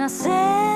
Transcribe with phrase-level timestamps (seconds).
[0.00, 0.69] una sensación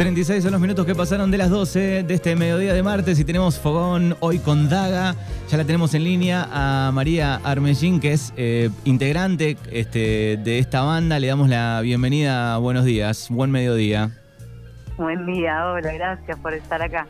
[0.00, 3.24] 36 son los minutos que pasaron de las 12 de este mediodía de martes y
[3.26, 5.14] tenemos fogón hoy con Daga.
[5.50, 10.80] Ya la tenemos en línea a María Armellín, que es eh, integrante este, de esta
[10.80, 11.18] banda.
[11.18, 12.56] Le damos la bienvenida.
[12.56, 14.08] Buenos días, buen mediodía.
[14.96, 17.06] Buen día, hola, gracias por estar acá.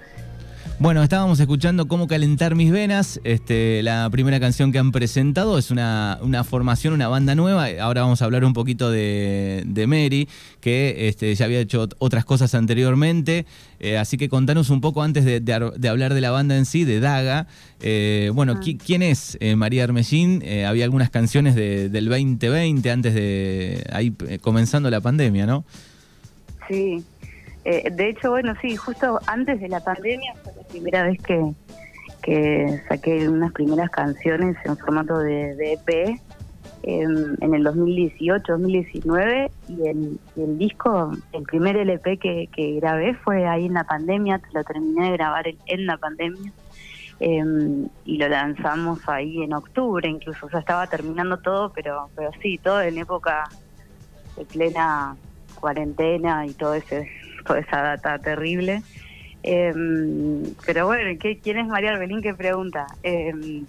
[0.82, 5.70] Bueno, estábamos escuchando Cómo calentar mis venas, este, la primera canción que han presentado, es
[5.70, 10.26] una, una formación, una banda nueva, ahora vamos a hablar un poquito de, de Mary,
[10.62, 13.44] que este, ya había hecho ot- otras cosas anteriormente,
[13.78, 16.56] eh, así que contanos un poco antes de, de ar- de hablar de la banda
[16.56, 17.46] en sí, de Daga,
[17.82, 18.60] eh, bueno, Ah.
[18.62, 20.42] qui- ¿quién es eh, María Armellín?
[20.66, 25.62] Había algunas canciones de- del 2020, antes de, ahí comenzando la pandemia, ¿no?
[26.70, 27.04] Sí,
[27.70, 31.52] Eh, de hecho, bueno, sí, justo antes de la pandemia fue la primera vez que,
[32.20, 36.20] que saqué unas primeras canciones en formato de, de EP
[36.82, 43.14] em, en el 2018-2019 y el, y el disco, el primer LP que, que grabé
[43.14, 46.52] fue ahí en la pandemia, lo terminé de grabar en, en la pandemia.
[47.20, 52.30] em, y lo lanzamos ahí en octubre incluso, o sea, estaba terminando todo, pero, pero
[52.42, 53.48] sí, todo en época
[54.36, 55.14] de plena
[55.60, 57.08] cuarentena y todo ese
[57.44, 58.82] toda esa data terrible.
[59.42, 62.20] Em, pero bueno, ¿qué, ¿quién es María Arbelín?
[62.22, 62.86] ¿Qué pregunta?
[63.02, 63.64] Em,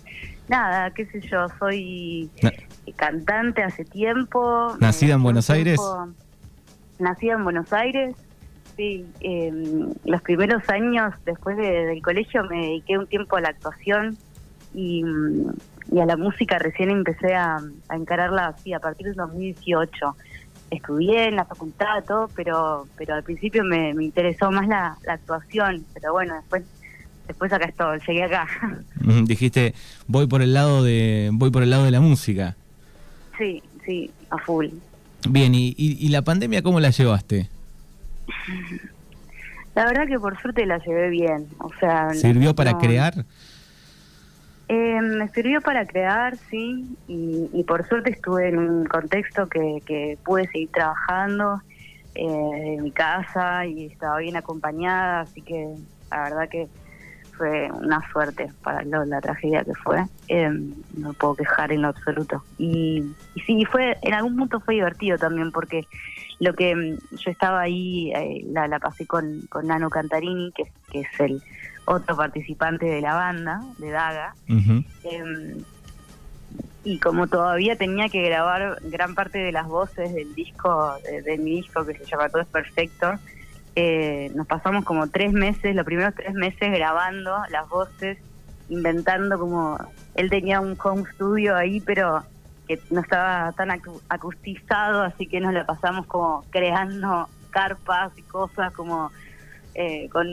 [0.48, 2.52] nada, qué sé yo, soy Na-
[2.96, 4.76] cantante hace tiempo.
[4.80, 5.80] ¿Nacida Eh, en Buenos Aires?
[7.00, 8.16] Nacida en Buenos Aires.
[8.78, 13.50] Sí, em, los primeros años después de- del colegio me dediqué un tiempo a la
[13.50, 14.18] actuación
[14.74, 15.04] y,
[15.92, 17.58] y a la música recién empecé a,
[17.90, 20.16] a encararla así a partir del 2018.
[20.72, 25.14] Estudié en la facultad, todo, pero pero al principio me, me interesó más la, la
[25.14, 26.64] actuación, pero bueno, después
[27.28, 28.48] después acá estoy, llegué acá.
[29.26, 29.74] Dijiste,
[30.08, 32.56] voy por el lado de, voy por el lado de la música.
[33.38, 34.68] sí, sí, a full.
[35.30, 37.50] Bien, ¿y, y, y la pandemia cómo la llevaste?
[39.76, 42.14] La verdad que por suerte la llevé bien, o sea...
[42.14, 43.26] ¿Sirvió para crear?
[44.74, 49.80] Eh, me sirvió para crear, sí, y, y por suerte estuve en un contexto que,
[49.86, 51.60] que pude seguir trabajando
[52.16, 52.24] eh,
[52.78, 55.76] en mi casa y estaba bien acompañada, así que
[56.10, 56.70] la verdad que
[57.38, 60.06] fue una suerte para lo- la tragedia que fue.
[60.30, 60.50] Eh,
[60.96, 62.42] no puedo quejar en lo absoluto.
[62.58, 63.04] Y,
[63.36, 65.82] y sí, fue en algún punto fue divertido también porque
[66.42, 70.64] lo que mm, yo estaba ahí, eh, la, la pasé con, con Nano Cantarini, que,
[70.92, 71.42] que es el
[71.86, 74.36] otro participante de la banda, de Daga.
[74.50, 75.58] Eh,
[76.84, 81.38] y como todavía tenía que grabar gran parte de las voces del disco, de, de
[81.38, 83.14] mi disco que se llama Todo es Perfecto,
[83.76, 88.18] eh, nos pasamos como tres meses, los primeros tres meses grabando las voces,
[88.70, 89.78] inventando como...
[90.16, 92.24] Él tenía un home studio ahí, pero
[92.78, 98.22] que no estaba tan acu- acustizado, así que nos la pasamos como creando carpas y
[98.24, 99.12] cosas como
[99.76, 100.26] eh, con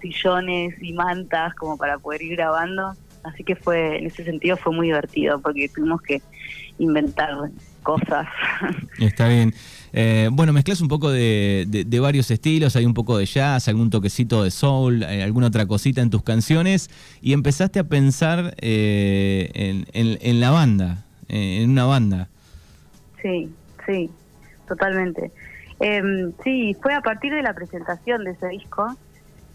[0.00, 2.92] sillones y mantas como para poder ir grabando.
[3.24, 6.22] Así que fue, en ese sentido fue muy divertido porque tuvimos que
[6.78, 7.30] inventar
[7.82, 8.26] cosas.
[8.98, 9.52] Está bien.
[9.92, 13.88] Eh, bueno, mezclas un poco de, de- varios estilos, hay un poco de jazz, algún
[13.90, 16.90] toquecito de soul, eh, alguna otra cosita en tus canciones
[17.22, 22.28] y empezaste a pensar eh, en- en la banda, eh, en una banda.
[23.22, 23.52] sí,
[23.86, 24.10] sí,
[24.66, 25.32] totalmente.
[25.78, 28.94] Em, sí, fue a partir de la presentación de ese disco,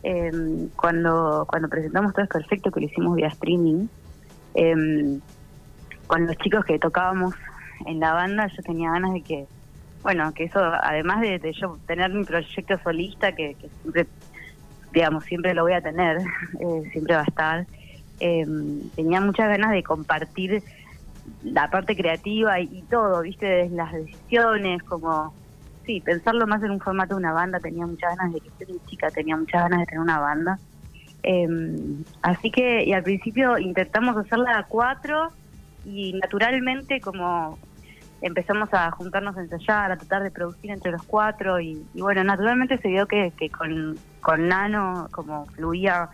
[0.03, 3.87] em, cuando, cuando presentamos Todo es Perfecto, que lo hicimos vía streaming,
[4.53, 5.19] em,
[6.07, 7.33] con los chicos que tocábamos
[7.85, 9.45] en la banda, yo tenía ganas de que,
[10.03, 14.07] bueno, que eso, además de, yo tener mi proyecto solista, que, siempre,
[14.93, 16.17] digamos, siempre lo voy a tener,
[16.59, 17.65] eh, siempre va a estar,
[18.19, 20.61] tenía muchas ganas de compartir
[21.43, 25.33] la parte creativa y, todo, viste, desde las decisiones, como,
[25.85, 28.67] sí, pensarlo más en un formato de una banda, tenía muchas ganas de que ser
[28.87, 30.59] chica, tenía muchas ganas de tener una banda.
[31.23, 35.29] Em, así que, y al principio intentamos hacerla a cuatro
[35.85, 37.59] y naturalmente como
[38.21, 42.23] empezamos a juntarnos a ensayar, a tratar de producir entre los cuatro y, y bueno,
[42.23, 46.09] naturalmente se vio que, que con, con Nano como fluía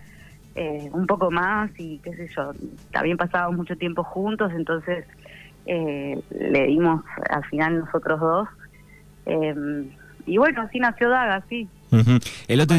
[0.57, 2.51] eh, un poco más y qué sé yo,
[2.91, 5.05] también pasábamos mucho tiempo juntos, entonces
[5.65, 8.47] eh, le dimos al final nosotros dos.
[9.27, 9.87] Eh,
[10.25, 11.69] y bueno, así nació Daga, sí.
[12.47, 12.75] El, otro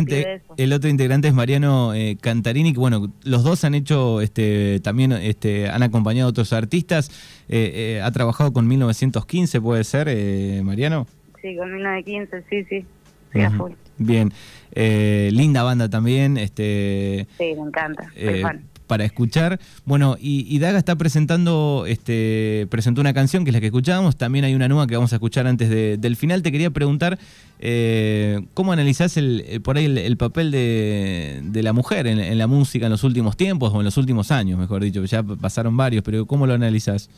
[0.59, 5.13] el otro integrante es Mariano eh, Cantarini, que bueno, los dos han hecho, este, también
[5.13, 7.11] este, han acompañado a otros artistas.
[7.49, 11.07] Eh, eh, ha trabajado con 1915, puede ser, eh, Mariano.
[11.41, 12.87] Sí, con 1915, sí, sí.
[13.33, 13.75] Sí, Ujú.
[13.99, 14.33] Bien,
[14.73, 18.43] Eh, linda banda también, este, Sí, me encanta, eh,
[18.87, 19.59] para escuchar.
[19.85, 24.17] Bueno, y, y Daga está presentando, este, presentó una canción que es la que escuchábamos,
[24.17, 26.43] también hay una nueva que vamos a escuchar antes de- del final.
[26.43, 27.19] Te quería preguntar,
[27.61, 32.19] eh, ¿cómo analizás el, el- por ahí el, el papel de, de la mujer en,
[32.19, 35.05] en la música en los últimos tiempos o en los últimos años, mejor dicho?
[35.05, 37.11] Ya pasaron varios, pero ¿cómo lo analizás?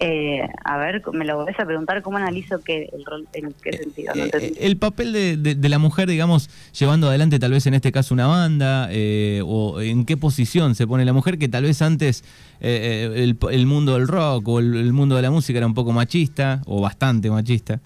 [0.00, 3.76] Eh, a ver, me lo volvés a preguntar, ¿cómo analizo qué, el rol, en qué
[3.76, 4.12] sentido?
[4.16, 7.64] No Eh, eh, el papel de, de- de la mujer, digamos, llevando adelante tal vez
[7.68, 11.48] en este caso una banda, eh, o en qué posición se pone la mujer, que
[11.48, 12.22] tal vez antes
[12.60, 15.66] eh, eh, el, el mundo del rock o el, el mundo de la música era
[15.66, 17.78] un poco machista, o bastante machista.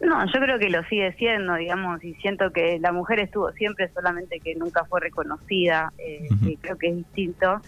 [0.00, 3.90] No, yo creo que lo sigue siendo, digamos, y siento que la mujer estuvo siempre,
[3.94, 6.46] solamente que nunca fue reconocida, eh, Ujú.
[6.46, 7.60] que creo que es distinto.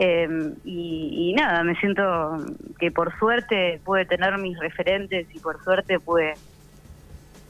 [0.00, 2.36] Eh, y, nada, me siento
[2.78, 6.34] que por suerte pude tener mis referentes y por suerte pude,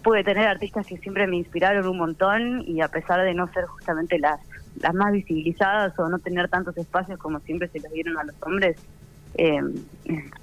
[0.02, 3.66] pude tener artistas que siempre me inspiraron un montón y a pesar de no ser
[3.66, 4.40] justamente las,
[4.80, 8.34] las más visibilizadas o no tener tantos espacios como siempre se los dieron a los
[8.40, 8.76] hombres,
[9.34, 9.60] eh,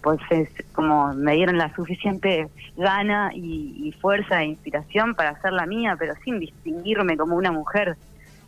[0.04, 2.48] pues es como me dieron la suficiente
[2.78, 7.52] gana y, y fuerza e inspiración para hacer la mía, pero sin distinguirme como una
[7.52, 7.98] mujer,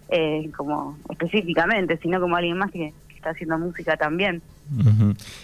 [0.10, 4.42] eh, como específicamente, sino como alguien más que, que está haciendo música también.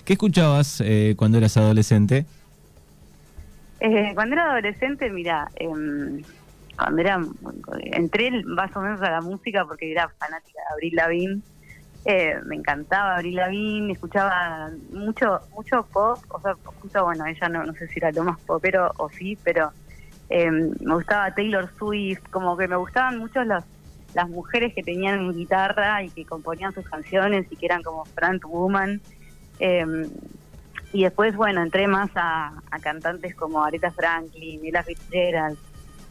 [0.06, 2.26] ¿Qué escuchabas eh, cuando eras adolescente?
[3.80, 6.22] Eh, cuando era adolescente, mira, em,
[6.78, 7.20] cuando era
[7.92, 11.42] entré más o menos a la música porque era fanática de Avril Lavigne.
[12.06, 17.64] Eh, me encantaba Avril Lavigne, escuchaba mucho mucho pop, o sea, justo bueno, ella no,
[17.66, 19.72] no sé si era lo más popero o sí, pero
[20.30, 23.64] eh, me gustaba Taylor Swift, como que me gustaban mucho las
[24.16, 28.44] las mujeres que tenían guitarra y que componían sus canciones y que eran como front
[28.44, 29.02] woman.
[29.60, 29.86] Eh,
[30.94, 35.58] y después, bueno, entré más a, a cantantes como Aretha Franklin, Ella Fitzgerald,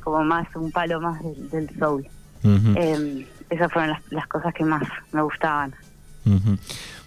[0.03, 2.07] como más un palo más del, del soul.
[2.45, 4.83] Eh, esas fueron las, las cosas que más
[5.13, 5.73] me gustaban.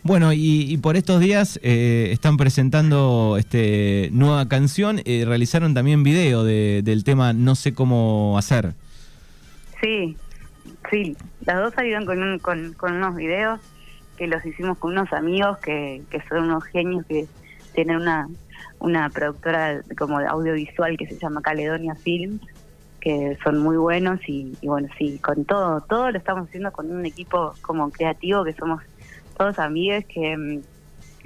[0.03, 6.03] Bueno, y, y por estos días eh, están presentando este nueva canción, eh, realizaron también
[6.03, 8.73] video de- del tema No sé cómo hacer.
[9.81, 10.15] Sí,
[10.89, 13.59] sí, las dos salieron con, un- con, con unos videos
[14.17, 17.27] que los hicimos con unos amigos que, que son unos genios que
[17.73, 18.27] tienen una,
[18.79, 22.41] una productora como audiovisual que se llama Caledonia Films,
[23.01, 27.05] que son muy buenos y, bueno, sí, con todo, todo lo estamos haciendo con un
[27.05, 28.81] equipo como creativo que somos
[29.37, 30.61] todos amigos que...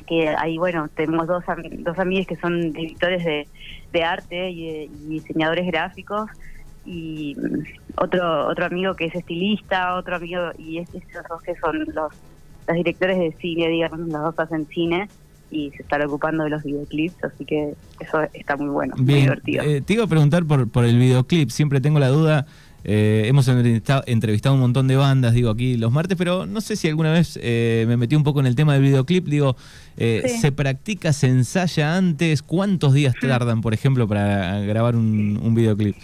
[0.08, 1.44] que ahí, bueno, tenemos dos,
[1.80, 6.30] dos amigos que son directores de, arte y diseñadores gráficos
[6.92, 7.36] y
[7.98, 12.12] otro otro amigo que es estilista, otro amigo y es- esos dos que son los,
[12.68, 15.08] los directores de cine, digamos, los dos hacen cine
[15.52, 19.64] y se están ocupando de los videoclips, así que eso está muy bueno, muy divertido.
[19.64, 22.46] eh, te iba a preguntar por, por el videoclip, siempre tengo la duda.
[22.86, 26.76] eh, hemos entrevistado, entrevistado un montón de bandas, digo, aquí los martes, pero no sé
[26.78, 29.26] si alguna vez eh, me metí un poco en el tema del videoclip.
[29.28, 29.58] Digo,
[29.98, 30.38] eh, Sí.
[30.40, 32.42] ¿se practica, se ensaya antes?
[32.42, 35.98] ¿Cuántos días tardan, por ejemplo, para grabar un, un videoclip?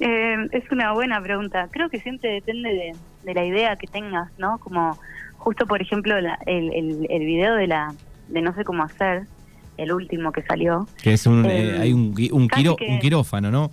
[0.00, 1.68] Eh, es una buena pregunta.
[1.70, 4.58] Creo que siempre depende de, de la idea que tengas, ¿no?
[4.58, 4.98] Como
[5.36, 7.94] justo, por ejemplo, la- el, el, el video de la
[8.28, 9.24] de no sé cómo hacer,
[9.76, 10.88] el último que salió.
[11.02, 13.70] Que es un, Eh, eh, hay un, que- quirófano, ¿no?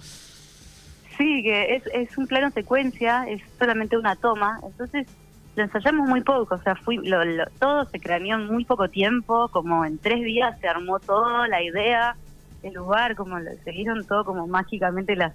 [1.17, 5.07] Sí, que es, es un plano secuencia, es solamente una toma, entonces
[5.55, 8.89] lo ensayamos muy poco, o sea, fui, lo, lo- todo se craneó en muy poco
[8.89, 12.15] tiempo, como en tres días se armó todo, la idea,
[12.63, 15.33] el lugar, como lo, se dieron todo como mágicamente las,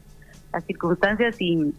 [0.52, 1.74] las circunstancias y,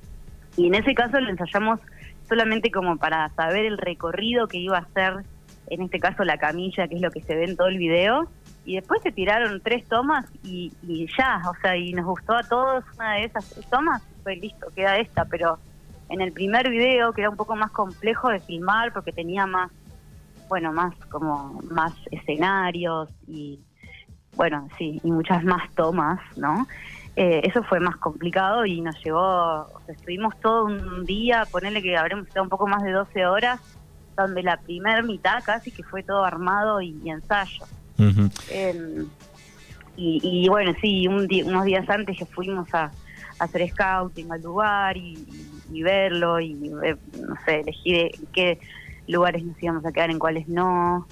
[0.56, 1.80] y en ese caso lo ensayamos
[2.28, 5.26] solamente como para saber el recorrido que iba a hacer,
[5.70, 8.30] en este caso la camilla, que es lo que se ve en todo el video,
[8.66, 12.44] y después se tiraron tres tomas y, y ya, o sea, y nos gustó a
[12.44, 15.58] todos una de esas tres tomas, fue listo, queda esta, pero
[16.10, 19.72] en el primer video, que era un poco más complejo de filmar porque tenía más,
[20.50, 23.60] bueno, más como más escenarios y,
[24.36, 26.68] bueno, sí, y muchas más tomas, ¿no?
[27.20, 31.82] Eh, eso fue más complicado y nos llevó, o sea, estuvimos todo un día, ponerle
[31.82, 33.60] que habremos estado un poco más de 12 horas,
[34.16, 37.68] donde la primer mitad casi que fue todo armado y, y ensayo.
[38.50, 38.72] Eh,
[39.96, 42.94] y, y bueno, sí, un di- unos días antes que fuimos a, a
[43.46, 48.60] hacer scouting al lugar y, verlo y, eh, no sé, elegir en qué
[49.08, 51.10] lugares nos íbamos a quedar, en cuáles no.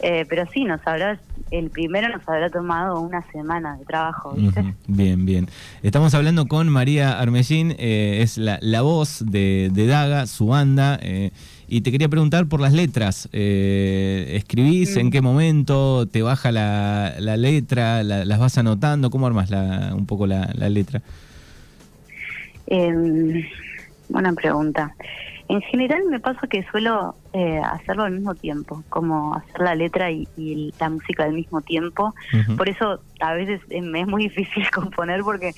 [0.00, 4.64] Eh, pero sí, nos habrá el primero nos habrá tomado una semana de trabajo, ¿viste?
[4.88, 5.48] Bien, bien.
[5.82, 10.98] Estamos hablando con María Armellín, eh, es la, la voz de, de Daga, su banda,
[11.02, 11.30] eh,
[11.68, 13.28] y te quería preguntar por las letras.
[13.32, 14.96] Eh, ¿Escribís?
[14.96, 15.00] Mm.
[15.00, 18.02] ¿En qué momento te baja la, la letra?
[18.02, 19.10] La- ¿Las vas anotando?
[19.10, 21.02] ¿Cómo armas la, un poco la, la letra?
[22.66, 23.44] Em,
[24.08, 24.94] buena pregunta.
[25.48, 30.10] En general me pasa que suelo eh, hacerlo al mismo tiempo, como hacer la letra
[30.10, 32.14] y, y la música al mismo tiempo.
[32.56, 35.52] Por eso a veces eh, me es muy difícil componer porque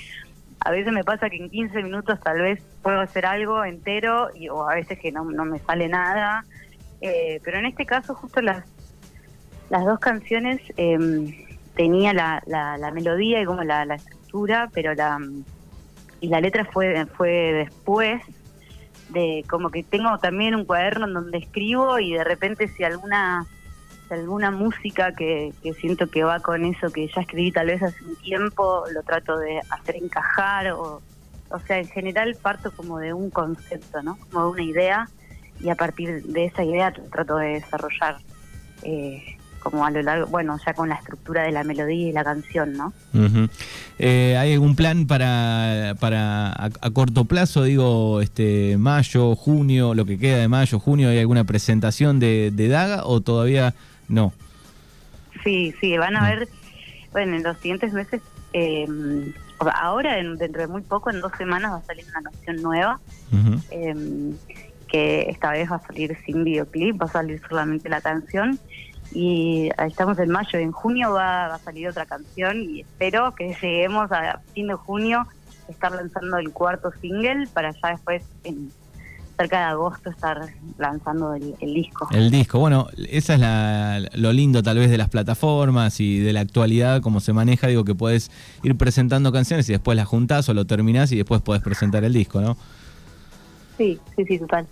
[0.60, 4.48] a veces me pasa que en 15 minutos tal vez puedo hacer algo entero y,
[4.48, 6.44] o a veces que no, no me sale nada.
[7.00, 8.64] Eh, pero en este caso justo las,
[9.70, 11.32] las dos canciones em,
[11.76, 15.18] tenía la, la, la melodía y como la, la estructura, pero la
[16.20, 18.20] y la letra fue fue después
[19.08, 23.46] de como que tengo también un cuaderno en donde escribo y de repente si alguna
[24.08, 27.82] si alguna música que, que siento que va con eso que ya escribí tal vez
[27.82, 31.02] hace un tiempo lo trato de hacer encajar o
[31.50, 35.08] o sea en general parto como de un concepto no como de una idea
[35.60, 38.18] y a partir de esa idea tr- trato de desarrollar
[38.82, 39.22] eh,
[39.58, 42.72] como a lo largo bueno ya con la estructura de la melodía y la canción
[42.76, 43.48] no Ujú.
[43.98, 50.04] Eh, ¿Hay algún plan para, para a, a corto plazo, digo, este mayo, junio, lo
[50.04, 53.74] que queda de mayo, junio, ¿hay alguna presentación de, de Daga o todavía
[54.08, 54.32] no?
[55.42, 56.48] Sí, sí, van a ver,
[57.12, 58.20] bueno, en los siguientes meses,
[58.52, 58.86] eh,
[59.74, 63.00] ahora en- dentro de muy poco, en dos semanas va a salir una canción nueva,
[63.70, 63.94] eh,
[64.86, 68.58] que esta vez va a salir sin videoclip, va a salir solamente la canción.
[69.12, 73.56] Y estamos en mayo, en junio va, va a salir otra canción y espero que
[73.62, 75.26] lleguemos a fin de junio
[75.68, 78.70] estar lanzando el cuarto single para ya después, en
[79.36, 80.40] cerca de agosto, estar
[80.78, 82.08] lanzando el, el disco.
[82.10, 86.32] El disco, bueno, esa es la, lo lindo tal vez de las plataformas y de
[86.32, 88.32] la actualidad, como se maneja, digo que puedes
[88.64, 92.12] ir presentando canciones y después las juntás o lo terminás y después podés presentar el
[92.12, 92.56] disco, ¿no?
[93.76, 94.66] Sí, sí, sí, total.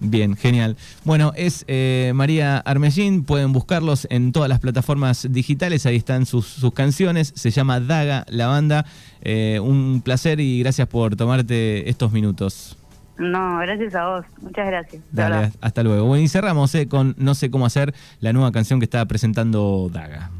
[0.00, 0.76] Bien, genial.
[1.04, 6.46] Bueno, es eh, María Armellín, pueden buscarlos en todas las plataformas digitales, ahí están sus,
[6.46, 8.86] sus canciones, se llama Daga, la banda.
[9.22, 12.76] Eh, un placer y gracias por tomarte estos minutos.
[13.18, 14.26] No, gracias a vos.
[14.40, 15.02] Muchas gracias.
[15.12, 16.06] Dale, hasta luego.
[16.06, 19.90] Bueno, y cerramos eh, con No sé cómo hacer, la nueva canción que está presentando
[19.92, 20.30] Daga.